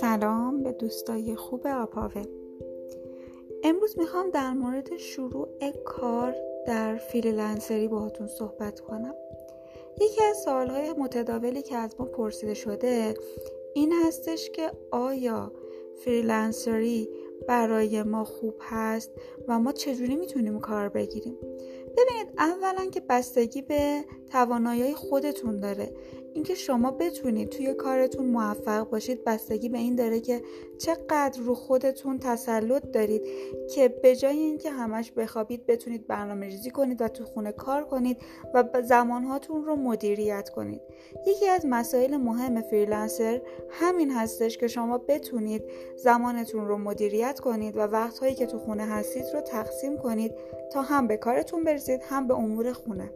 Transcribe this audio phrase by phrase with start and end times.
[0.00, 2.22] سلام به دوستای خوب آپاوه
[3.64, 5.48] امروز می‌خوام در مورد شروع
[5.84, 6.34] کار
[6.66, 9.14] در freelancer ی باهاتون صحبت کنم.
[10.00, 13.14] یکی از سوالهای متداولی که از ما پرسیده شده
[13.74, 15.52] این هستش که آیا
[16.04, 17.08] freelancer ی
[17.48, 19.10] برای ما خوب هست
[19.48, 21.38] و ما چجوری می‌تونیم کار بگیریم؟
[21.96, 25.92] ببینید اولا که بستگی به توانایی خودتون داره.
[26.34, 30.42] اینکه شما بتونید توی کارتون موفق باشید بستگی به این داره که
[30.78, 33.22] چقدر رو خودتون تسلط دارید
[33.74, 38.16] که به جای اینکه همش بخوابید بتونید برنامه ریزی کنید و تو خونه کار کنید
[38.54, 40.80] و زمانهاتون رو مدیریت کنید.
[41.26, 45.62] یکی از مسائل مهم freelancer همین هستش که شما بتونید
[45.96, 50.32] زمانتون رو مدیریت کنید و وقتهایی که تو خونه هستید رو تقسیم کنید
[50.72, 51.81] تا هم به کارتون برسید.
[51.88, 53.12] هم به امور خونه.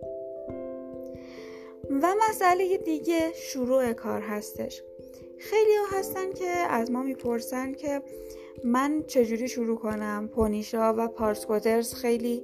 [2.02, 4.82] و مسئله دیگه شروع کار هستش.
[5.38, 8.02] خیلی ها هستن که از ما می‌پرسن که
[8.64, 12.42] من چجوری شروع کنم؟ پونیشا و پارسکودرز خیلی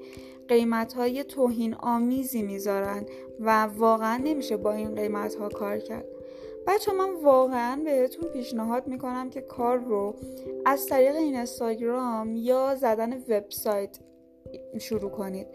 [0.48, 3.06] قیمت های توهین آمیزی می‌ذارن
[3.40, 6.04] و واقعا نمیشه با این قیمت ها کار کرد.
[6.66, 10.14] بچه من واقعا بهتون پیشنهاد می‌کنم که کار رو
[10.66, 13.98] از طریق این اینستاگرام یا زدن وبسایت
[14.80, 15.46] شروع کنید.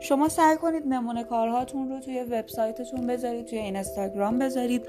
[0.00, 4.86] شما سعی کنید نمونه کارهاتون رو توی وبسایتتون بذارید توی اینستاگرام بذارید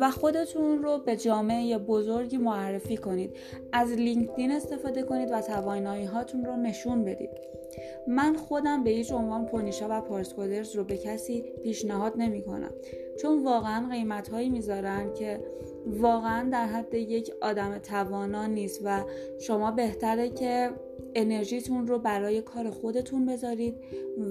[0.00, 3.36] و خودتون رو به جامعه بزرگی معرفی کنید.
[3.72, 7.30] از لینکدین استفاده کنید و توانایی هاتون رو نشون بدید.
[8.06, 12.70] من خودم به هیچ عنوان پونیشا و پارسکودرز رو به کسی پیشنهاد نمی کنم
[13.22, 15.40] چون واقعا قیمت هایی می‌ذارن که
[15.86, 19.04] واقعا در حد یک آدم توانا نیست و
[19.40, 20.70] شما بهتره که
[21.14, 23.74] انرژیتون رو برای کار خودتون بذارید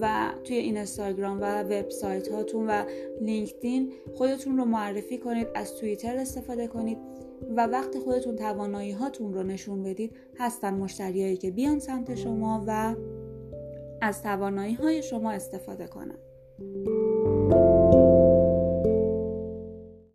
[0.02, 2.84] و توی اینستاگرام و وبسایت هاتون و
[3.22, 6.98] لینکدین خودتون رو معرفی کنید از توییتر استفاده کنید
[7.56, 10.12] و وقتی خودتون توانایی هاتون رو نشون بدید.
[10.38, 12.96] هستن مشتریایی که بیان سمت شما و
[14.02, 16.18] از توانایی های شما استفاده کنن.